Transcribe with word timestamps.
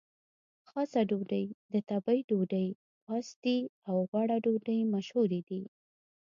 خاصه 0.69 0.99
ډوډۍ، 1.09 1.45
د 1.71 1.73
تبۍ 1.89 2.19
ډوډۍ، 2.29 2.67
پاستي 3.05 3.57
او 3.89 3.95
غوړه 4.09 4.37
ډوډۍ 4.45 4.79
مشهورې 4.93 5.41
دي. 5.49 5.61